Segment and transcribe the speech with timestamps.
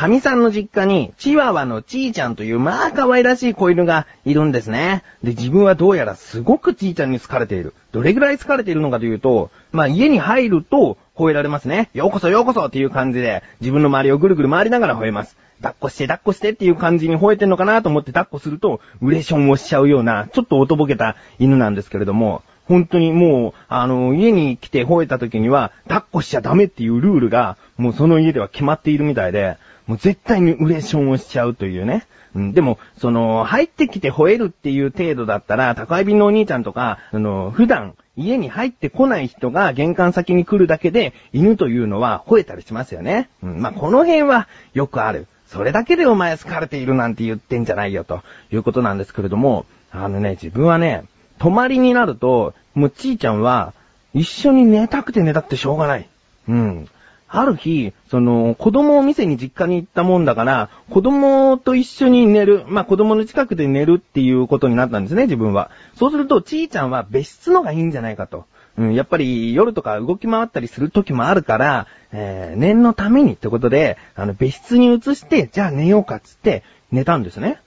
[0.00, 5.02] 神さんの実家に、チワワのチーちゃんという、まあ可愛らしい子犬がいるんですね。
[5.22, 7.74] で、自分はどうやらすごくチーちゃんに好かれている。
[7.92, 11.90] どれぐらい好かれているのかというと、まあ家に入ると吠えられますね。
[11.92, 15.36] ようこそようこそっていう感じで、自分の周りをぐるぐる回りながら吠えます。
[15.60, 29.58] 抱っこして抱っこしてっていう感じに吠えてんのかなと思って抱っこすると、ウレションをしちゃうような、ちょっとおとぼけた犬なんですけれども、本当にもう、あの、家に来て吠えた時には、抱っこしちゃダメっていうルールが、もうその家では決まっているみたいで、
[29.90, 32.06] もう絶対にウレションをしちゃうというね。
[32.36, 43.28] うん、でも、その、入ってきて吠えるっていう程度だったら、宅配便のお兄ちゃんとか、あの、普段、家に入ってこない人が玄関先に来るだけで、犬というのは吠えたりしますよね。
[43.42, 45.26] うん、まあ、この辺はよくある。
[45.48, 51.02] それだけでお前好かれているなんて言ってんじゃないよ、ということなんですけれども、あのね、自分はね、
[51.40, 53.74] 泊まりになると、もうちーちゃんは、
[54.14, 56.08] 一緒に寝たくて寝たくてしょうがない。
[56.48, 56.88] うん。
[57.32, 65.70] ある日、その、子供を店に実家に行ったもんだから、子供と一緒に寝る、まあ、子供の近くで寝るっていうことになったんですね、自分は。
[65.94, 68.46] そうすると、ちーちゃんは別室のがいいんじゃないかと。
[68.78, 77.60] うん、やっぱり夜とか動き回ったりする時もあるから、えー、念のためにってことで、あの、別室に移して、じゃあ寝ようかっつって寝たんですね。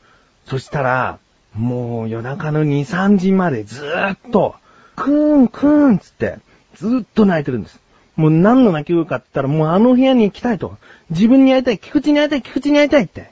[0.45, 1.19] そしたら、
[1.55, 4.55] もう夜中の2、3時までずーっと、
[4.95, 6.39] クーンクーンつって、
[6.75, 7.79] ずーっと泣いてるんです。
[8.15, 10.77] もう何の泣き声かって言ったら、もうあの部屋に行きたいと。
[11.09, 13.31] 自分に会いたい、菊池に会いたい、菊池に会いたいって。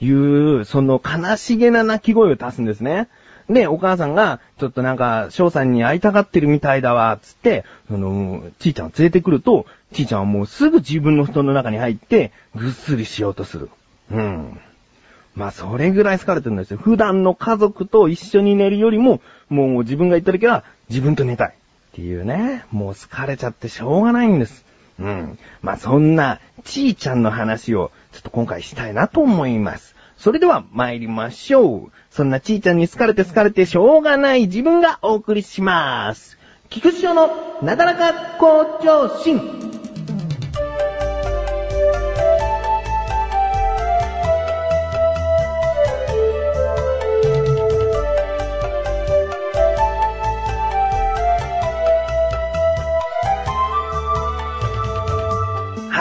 [0.00, 3.08] いう、その悲しげな泣き声を出すんですね。
[3.48, 13.68] で、お母さんが、ちょっとなんか、翔さんに会いたがってるみたいだわ、つって、その、ちーちゃんを連れてくると、ちーちゃんはもうすぐ自分の布団の中に入って、ぐっすりしようとする。
[14.10, 14.58] うん。
[15.34, 16.78] まあ、それぐらい好かれてるんですよ。
[16.78, 21.54] 普段の家族と一緒に寝るよりも、もう自分が言った時は自分と寝たい。
[21.92, 22.64] っていうね。
[22.70, 24.64] もう疲れちゃってしょうがないんです。
[24.98, 25.38] うん。
[25.60, 29.94] まあ、そんな、ちーちゃんの話を、ちょっと今回したいなと思います。
[30.16, 31.92] それでは参りましょう。
[32.10, 36.38] そんなちーちゃんに疲れて疲れてしょうがない自分がお送りします。
[36.70, 37.28] 菊池翔の
[37.60, 39.71] なだらか向上心。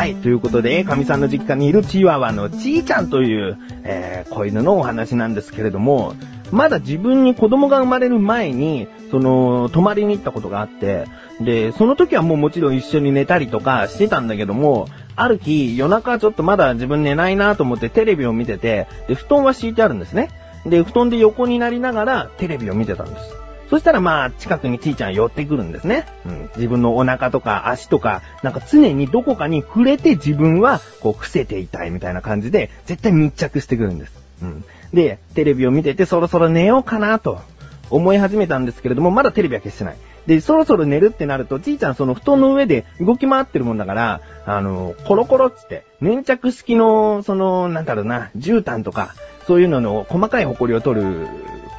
[0.02, 0.16] はい。
[0.16, 6.16] ということで、神さんの実家にいるチワワのちーちゃんという、えー、子犬のお話なんですけれども、
[6.52, 11.06] まだ自分に子供が生まれる前に、その、泊まりに行ったことがあって、
[11.40, 20.30] で、その時はもうもちろん一緒に寝たりとかしてたんだけども、ある日、夜中ちょっとまだ自分寝ないなと思ってテレビを見てて、で、布団は敷いてあるんですね。
[20.66, 23.41] で、布団で横になりながらテレビを見てたんです。
[23.72, 26.06] そしたらまあ、近くにちーちゃん寄ってくるんですね。
[26.26, 26.50] うん。
[26.58, 34.14] 自分のお腹とか足とか、なんか常にどこかに触れて自分は、こう、伏せていたいみたいな感じで、絶対密着してくるんです。
[34.42, 34.66] うん。
[34.94, 37.40] で、テレビを見ててそろそろ寝ようかなと
[37.90, 39.96] 思い始めたんですけれども、まだテレビは消してない。
[40.28, 49.16] で、そろそろ寝るってなると、ちーちゃんその布団の上で動き回ってるもんだから、あの、コロコロっつって、粘着式の、その、なんだろうな、絨毯とか、
[49.48, 51.28] そういうのの細かいホコリを取る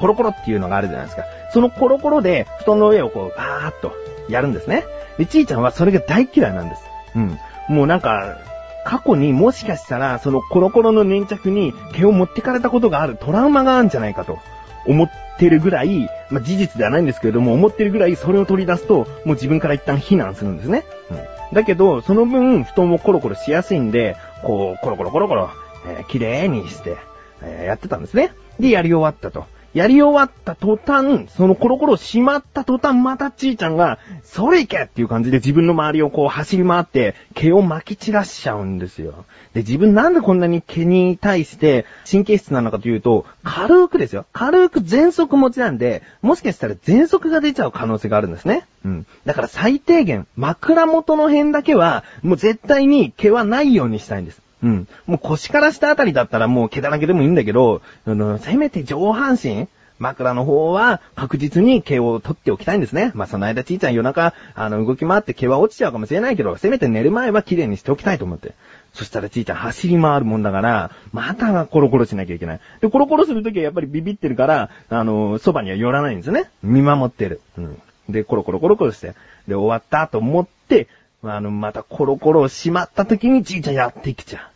[0.03, 1.23] コロコロっていうのがあるじゃないですか。
[1.53, 3.93] そのコロコロで布団の上をこう、バーっと
[4.27, 4.83] やるんですね。
[5.17, 6.81] で、ちーちゃんはそれが大嫌いなんです。
[7.15, 7.39] うん。
[7.69, 8.37] もうなんか、
[8.83, 14.39] 過去にもしかしたら、そのコロコロの粘着に毛を持ってかれたことがあるトラウマがあるんじゃないかと
[14.85, 15.09] 思っ
[15.39, 20.83] てるぐらい、まあ、事実ではないんですけれども、思ってるぐらいそれを取り出すと、もう自分から一旦避難するんですね。
[21.11, 21.55] うん。
[21.55, 25.49] だけど、その分、布団をコロコロしやすいんで、こう、コロコロコロコロ、
[25.87, 26.97] えー、綺麗にして、
[27.41, 28.33] えー、やってたんですね。
[28.59, 29.45] で、やり終わったと。
[29.73, 39.25] やり終わった途端、そのコロコロしまった途端、またちーちゃんが、それいけっていう感じで自分の周りをこう走り回って、毛を巻き散らしちゃうんですよ。
[39.53, 44.25] で、自分なんでこんなに毛に対して神経質なのかというと、軽くですよ。
[44.31, 48.67] 軽く全速持ちなんで、もしかしたら全速が出ちゃう可能性があるんですね。
[48.85, 49.05] うん。
[49.25, 54.43] だから最低限、枕元の辺だけは、もう絶対に毛はないようにしたいんです。
[54.63, 54.87] うん。
[55.05, 59.67] もう腰から下あたりだったらもう毛だらけでもいいんだけど、あの、せめて上半身
[59.99, 63.11] 枕の方は確実に毛を取っておきたいんですね。
[63.13, 68.53] まあ、その間ちいちゃん夜中、あの、動き回って毛は落ちちゃうかもしれないけど、せめて寝る前は綺麗にしておきたいと思って。
[68.93, 72.59] そしたらちいちゃん走り回るもんだから、またコロコロしなきゃいけない。
[72.81, 76.49] で、コロコロするときはやっぱりビビってるから、あの、そばには寄らないんですね。
[76.61, 77.41] 見守ってる。
[77.57, 77.81] うん。
[78.09, 79.15] で、コロコロコロコロして。
[79.47, 80.87] で、終わったと思って、
[81.23, 84.52] あの、またコロコロをしまった時にちいちゃんやってきちゃう。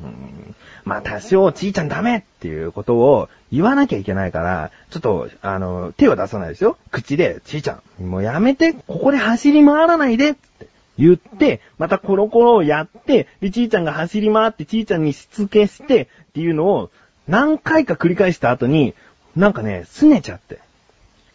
[0.00, 0.54] うん、
[0.84, 6.76] まあ多少、ちいちゃんダメっていうことを言わなきゃいけないから、ちょっと、あの、手を出さないですよ。
[6.90, 10.68] 口で、ちいちゃん、もうやめて、ここで走り回らないでって
[10.98, 16.90] 言って、またコロコロをやって、で、ちーちゃんが走り回って、ちーちゃんにしつけして、っていうのを
[17.26, 18.94] 何回か繰り返した後に、
[19.36, 20.58] なんかね、拗ねちゃって。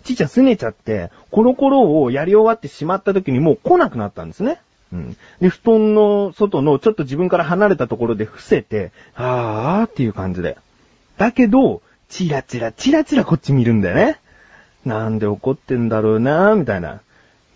[0.03, 4.59] ちーちゃん拗ねちゃって、コロコロをやり終わってしまった時にもう来なくなったんですね。
[4.93, 5.17] うん。
[5.41, 10.57] で、布団の外のちょっと自分から離れたところで伏せて、あーっていう感じで。
[11.17, 14.19] だけど、チラチラチラチラこっち見るんだよね。
[14.85, 17.01] なんで怒ってんだろうなみたいな。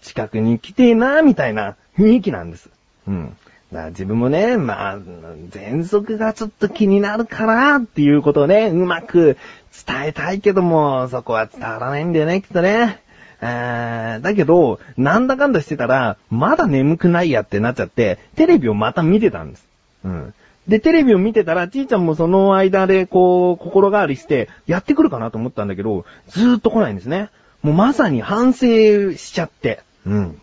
[0.02, 2.70] 近くに来てえなみたいな雰囲気なんです。
[3.08, 3.38] うん。
[3.72, 9.38] だから自分もね、まあ、喘息がちょっと気になるかなっていうことをね、うまく
[9.86, 13.02] 伝えたいけども、そこは伝わらないんだよね、きっとね。
[13.40, 19.68] あーだけど、なんだかんだしてたら、まだ眠くないやってなっちゃって、テレビをまた見てたんです。
[20.04, 20.34] うん。
[20.68, 27.30] で、テレビを見てたら、ちーちゃんもその間で、こう、心変わりして、やってくるかなと思ったんだけど、ずーっと来ないんですね。
[27.62, 29.82] もうまさに反省しちゃって。
[30.06, 30.42] うん。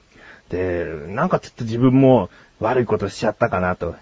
[0.48, 2.30] で、なんかちょっと自分も
[2.60, 3.96] 悪いことしちゃったかなと。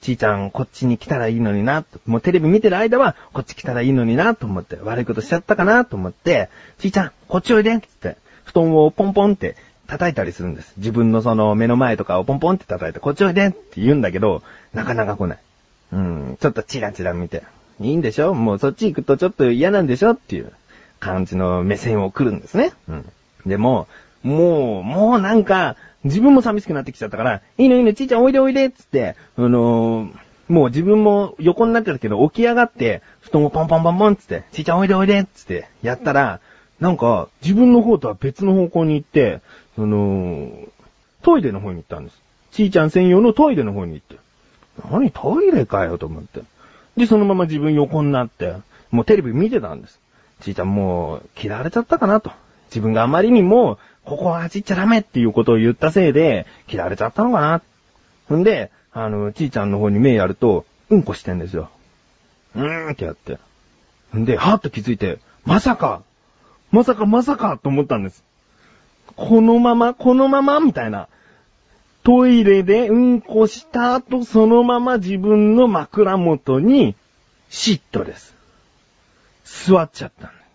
[0.00, 6.48] ちーちゃんこっちに来たらいいのにな、もうテレビ見てる間はこっち来たらいいのになと思って、悪いことしちゃったかなと思って、
[6.78, 9.56] ちーちゃんこっちおいでってって、布団をポンポンって
[9.86, 10.74] 叩いたりするんです。
[10.76, 14.42] 自分のその目の前とかをポンポンって叩いて、こっちおいでって言うんだけど、
[14.74, 15.38] なかなか来ない。
[15.92, 17.42] うん、ちょっとチラチラ見て。
[17.78, 18.32] いいんでしょ？
[18.32, 20.12] もうそっち行くとちょっと嫌なんでしょ？
[20.12, 20.52] っていう
[20.98, 22.72] 感じの目線を来るんですね。
[22.88, 23.12] うん。
[23.44, 23.86] でも、
[24.26, 30.18] もう、もうなんか、自分も寂しくなってきちゃったから、いいのいいの、ちーちゃんおいでおいでっつって、あのー
[30.48, 36.40] もう自分も横になってたけど起き上がって、布団をポンポンポンポンつって、ちーちゃんおいでおいでっつって、やったら、
[36.78, 39.40] なんか、自分の方とは別の方向に行って、
[39.74, 40.52] その、
[41.22, 42.22] トイレの方に行ったんです。
[42.52, 44.16] ちーちゃん専用のトイレの方に行って。
[44.88, 46.42] 何トイレかよと思って。
[46.96, 48.54] で、そのまま自分横になって、
[48.92, 49.98] もうテレビ見てたんです。
[50.42, 52.30] ちーちゃんもう、嫌われちゃったかなと。
[52.68, 57.62] 自分があまりにも、ここは走っちゃダメっていうことを言ったせいで、嫌われちゃったのか
[58.30, 58.36] な。
[58.36, 61.68] んで、あの、ちーちゃんの方に目やると、うんこしてんですよ。
[62.54, 63.38] うーんってやって。
[64.16, 66.02] んで、はーっと気づいて、まさか、
[66.70, 68.22] まさかまさかと思ったんです。
[69.16, 71.08] このまま、このままみたいな。
[72.04, 76.94] トイレでうんこした後、そのまま自分の枕元に、
[77.50, 78.36] シットです。
[79.44, 80.45] 座っちゃったんだ。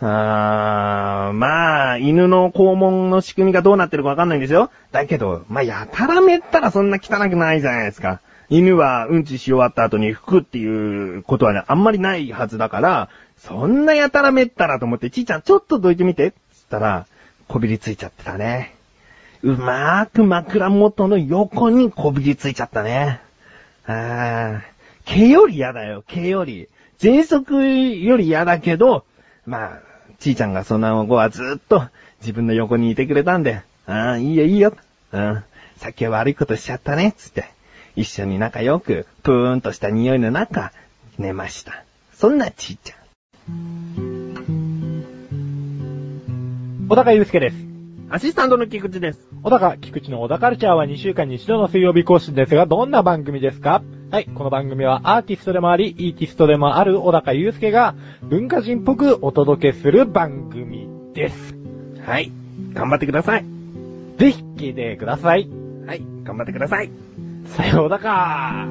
[0.00, 4.70] あー、まあ、犬の肛門の仕組みがどうなってるかわかんないんですよ。
[4.92, 8.20] だけど、まあ、やたらめったらそんな汚くないじゃないですか。
[8.48, 13.08] 犬はうんちし終わった後に拭くっていうことはね、あんまりないはずだから、
[13.38, 16.36] そんなやたらめったらと思って、ちーちゃんちょっとどいてみて、つっ
[16.70, 17.06] たら、
[17.48, 18.74] こびりついちゃってたね。
[19.42, 23.20] うまーく枕元の横にこびりついちゃったね。
[23.86, 24.60] あー、
[25.06, 26.68] 毛より嫌だよ、毛より。
[26.98, 29.04] 喘息より嫌だけど、
[29.46, 29.80] まあ、
[30.18, 31.84] ちーちゃんがその後はずっと
[32.20, 34.76] 自分の横にいてくれたんで、ああ、いいよいいよ。
[35.12, 35.44] うん。
[35.76, 37.44] さっきは悪いことしちゃったね、つって。
[37.94, 40.72] 一緒に仲良く、プーンとした匂いの中、
[41.18, 41.84] 寝ました。
[42.12, 43.06] そんなちーちゃん。
[46.88, 47.56] 小高祐介です。
[48.10, 49.20] アシスタントの菊池です。
[49.42, 53.82] 小高、菊池の小高カルチャーは2週間に一度の水曜日更新ですが、どんな番組ですか？
[54.08, 61.56] はい、この番組はアーティストでもあり、イーティストでもある小高祐介が文化人っぽくお届けする番組です。
[62.06, 62.30] はい。
[62.72, 63.44] 頑張ってください。
[64.16, 65.50] ぜひ聞いてください。
[65.86, 66.02] はい。
[66.22, 66.90] 頑張ってください。
[67.46, 68.68] さようだか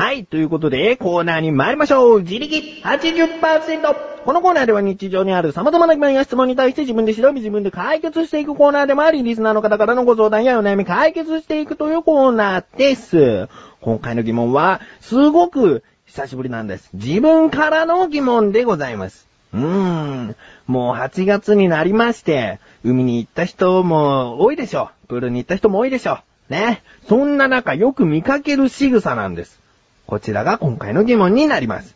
[0.00, 0.24] はい。
[0.24, 2.22] ということで、コーナーに参りましょう。
[2.22, 4.24] 自力80%。
[4.24, 13.50] このコーナーでは日常にある様々な疑問や質問に対して自分で調べ自分で解決していくコーナーでもあり、リスナーの方からのご相談やお悩み解決していくというコーナーです。
[13.82, 16.88] 今回の疑問は、すごく久しぶりなんです。
[16.94, 19.28] 自分からの疑問でございます。
[19.52, 20.36] うーん。
[20.66, 25.08] もう8月になりまして、海に行った人も多いでしょう。
[25.08, 26.52] プールに行った人も多いでしょう。
[26.54, 26.82] ね。
[27.06, 29.60] そんな中よく見かける仕草なんです。
[30.10, 31.94] こちらが今回の疑問になります。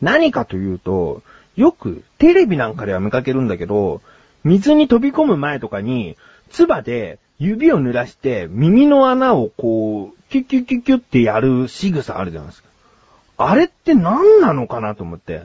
[0.00, 1.22] 何かというと、
[1.56, 4.02] よくテレビなんかでは見かけるんだけど、
[4.44, 6.16] 水に飛び込む前とかに、
[6.52, 12.68] 唾で指を濡らして耳の穴をこう、キュキュキュキュってやる仕草あるじゃないですか。
[13.38, 15.42] あれって何なのかなと思って。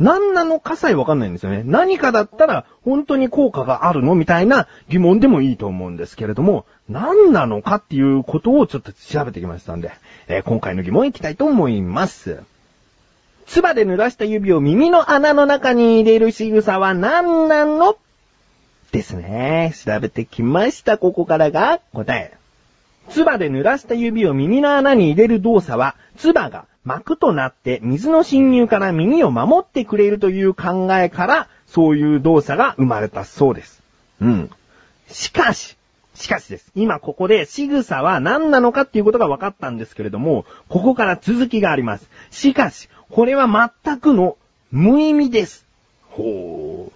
[0.00, 1.62] 何なのかさえわかんないんですよね。
[1.64, 9.90] 何かだったら本当に効果があるのみたいな疑問でもいいと思うんですけれども、何なのかっていうことをちょっと調べてきましたんで、
[10.28, 12.42] えー今回の疑問いきたいと思います。
[13.46, 17.96] 唾で濡らした指を耳の穴の中に入れる仕草は何なの？
[18.92, 19.74] ですね。
[19.84, 20.96] 調べてきました。
[20.98, 22.36] ここからが答え。
[23.08, 33.82] 唾で濡らした指を耳の穴に入れる動作は、唾が膜となって水の侵入から耳を守ってくれるという考えからそういう動作が生まれたそうです。
[34.20, 34.50] うん。
[35.08, 35.75] しかし、
[36.16, 36.70] しかしです。
[36.74, 42.08] 今ここで仕草は何なのかっていうことが分かったんですけれども、ここから続きがあります。
[42.30, 44.36] しかし、これは全くの
[44.72, 45.64] 無意味です。
[46.08, 46.92] ほう。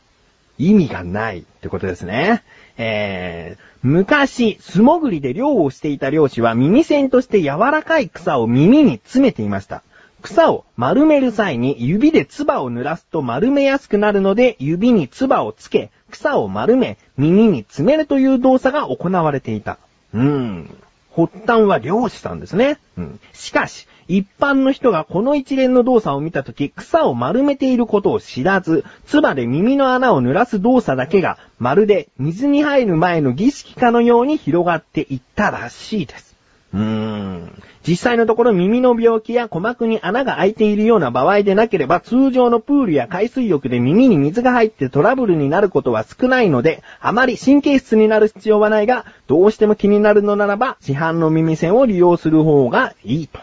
[0.58, 2.42] 意味がないってことですね。
[2.76, 9.82] えー、昔、素潜りで漁をしていた漁師は耳栓として柔らかい草を耳に詰めていました。
[10.20, 19.78] 草を丸める際に指で唾を濡らすと丸めやすくなるので指に唾をつけ、草を丸め耳に詰めるという動作が行われていた。
[20.12, 20.70] うん。
[21.14, 22.78] 発端は漁師さんですね。
[22.96, 23.20] うん。
[23.32, 36.36] しかし、一般の人がこの一連の動作を見たとき、草を丸めていることを知らず、唾で耳の穴を濡らす動作だけが、まるで水に入る前の儀式かのように広がっていったらしいです。
[36.72, 37.62] うーん。
[37.86, 53.40] 実際のところ耳の病気や鼓膜に穴が開いているような場合でなければ通常のプールや海水浴で耳に水が入ってトラブルになることは少ないので、あまり神経質になる必要はないが、どうしても気になるのならば市販の耳栓を利用する方がいいと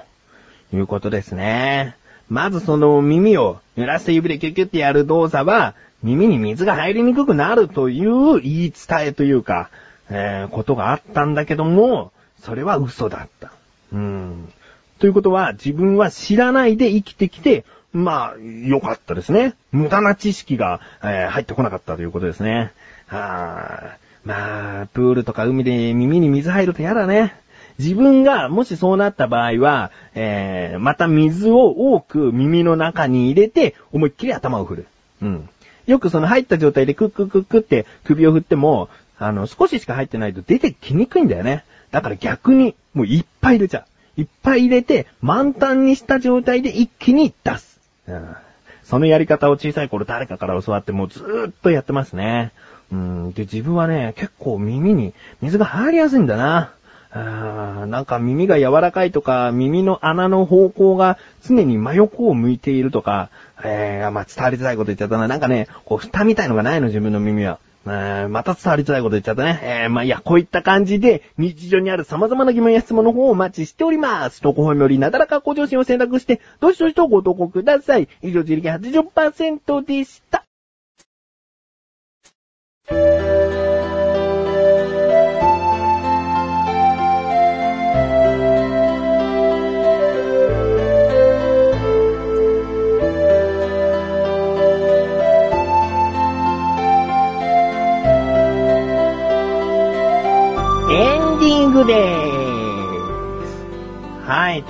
[0.74, 1.96] いうことですね。
[2.30, 9.70] まずその耳を濡らして指でキュキュってやる動作は耳に水が入りにくくなるという言い伝えというか、
[10.10, 13.52] えー、ことがあったんだけども、それは嘘だった。
[13.94, 14.52] うん。
[15.00, 19.56] ということは、自分は知らないで生きてきて、まあ、良かったですね。
[19.72, 22.72] 無駄な知識が、えー入ってこなかったということですね。
[23.08, 27.36] はあ、まあ、プールとか海で耳に水入ると嫌だね。
[27.80, 34.88] 自分がもしそうなった場合は、えー、また水を多く耳の中に入れて、思いっきり頭を振る。
[35.22, 35.50] うん。
[35.86, 38.90] よくその入った状態でクックックックって首を振っても、
[39.20, 41.64] あの、少ししか入ってないと出てきにくいんだよね。
[41.92, 43.86] だから逆に、もういっぱい入れちゃ
[44.18, 44.22] う。
[44.22, 47.80] いっぱい入れて、満タンにした状態で一気に出す。
[48.08, 48.36] うん。
[48.84, 52.54] そのやり方を小さい頃誰かから教わってもうずーっとやってますね。
[52.92, 53.34] うん。
[53.34, 56.74] で、自分はね、結構耳に水が入りやすいんだな。
[57.10, 63.30] あーなんか耳が柔らかいとか、耳の穴の方向が常に真横を向いているとか、
[63.64, 65.28] えー、まあ、伝わりづらいこと言っちゃったな。
[65.28, 67.60] なんかね、こう、蓋みたいのがないの、自分の耳は。
[67.94, 69.60] ーまた伝わりづらいこと言っちゃったね。
[69.64, 74.42] えー、まあ、いや、こういった感じで、日常にある様々な疑問や質問の方をお待ちしております。
[74.42, 78.08] 投稿本よりなだらか向上心を選択して、どしどしとご投稿ください。
[78.22, 80.47] 以上、自力80%でした。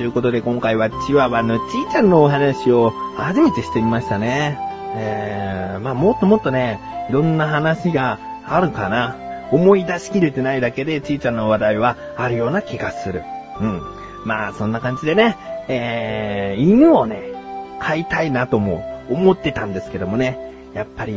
[0.07, 4.57] ということで今回はチワワのちーちゃんのお話を初めてしてみましたね。
[4.95, 9.17] えー、まあもっともっとね、いろんな話があるかな。
[9.51, 13.21] 思い出しきれてないだけでちーちゃんの話題はあるような気がする。
[13.59, 13.81] うん。
[14.23, 15.35] まあそんな感じでね、
[15.67, 17.33] えー、犬をね、
[17.81, 20.39] 飼いたいなとも思ってたんですけどもね、
[20.73, 21.13] やっぱり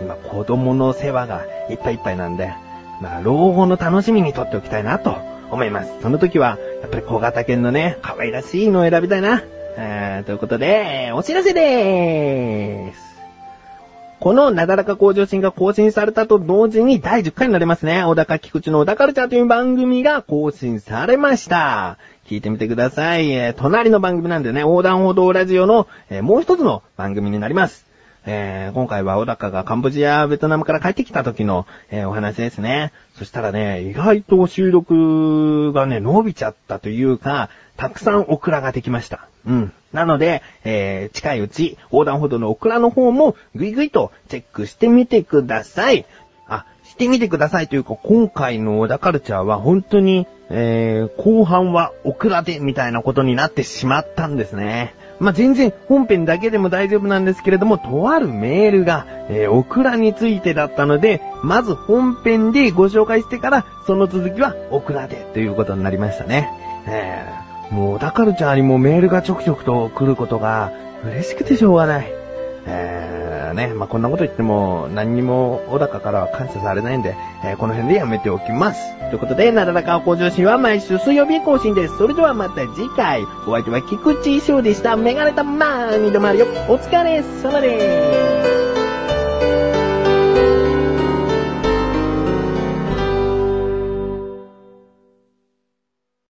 [0.00, 2.54] 今子供の世話がいっぱいいっぱいなんで、
[3.00, 5.16] まあ、老後の楽しみにとっておきたいなと
[5.50, 5.92] 思います。
[6.00, 9.42] その時は、やっぱり小型犬のね、可愛らしいのを選びたいな。
[9.76, 13.12] えー、ということで、お知らせでーす。
[14.18, 18.04] このなだらか向上心が更新されたと同時に第10回になりますね。
[18.04, 21.98] 小高菊池の小高カルチャーという番組が更新されました。
[22.26, 23.30] 聞いてみてください。
[23.30, 27.86] えー隣の番組なんでね、横断歩道ラジオの、えーもう一つの番組になります。
[28.26, 32.92] えー今回は小高がカンボジア、ベトナムから帰ってきた時の、えお話ですね。
[33.22, 39.28] そしたらね、意外と収録がね、伸びちゃったというか、たくさんオクラができました。
[39.46, 39.72] うん。
[39.92, 46.04] なので、えー近いうち、横断歩道のオクラの方も、ぐいぐいとチェックしてみてください。
[46.92, 54.94] してみてくださいというか、今回の小田カルチャーは本当に、えー、後半はオクラでみたいなことになってしまったんですね。
[55.18, 66.50] まあ、全然本編だけでも大丈夫なんですけれども、とあるメールが、えー、オクラについてだったので、まず本編でご紹介してから、その続きはオクラでということになりましたね。
[66.86, 70.72] えー、もう小田カルチャーにもメールがちょくちょくと来ることが
[71.06, 72.21] 嬉しくてしょうがない。
[72.66, 78.80] えー、ね、まあ、こんなこと言っても何にも小高からは感謝されないんで、えーこの辺でやめておきます。
[79.10, 81.98] ということで、なだらか向上心は毎週水曜日更新です。
[81.98, 84.96] それではまた次回、お相手は菊池翔でした。
[84.96, 86.46] メガネたまーにどまるよ。
[86.68, 88.61] お疲れ様です。